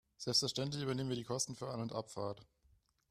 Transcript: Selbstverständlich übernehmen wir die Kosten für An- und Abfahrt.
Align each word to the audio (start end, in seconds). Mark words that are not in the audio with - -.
Selbstverständlich 0.17 0.81
übernehmen 0.81 1.09
wir 1.09 1.15
die 1.15 1.23
Kosten 1.23 1.53
für 1.55 1.67
An- 1.69 1.79
und 1.81 1.93
Abfahrt. 1.93 2.43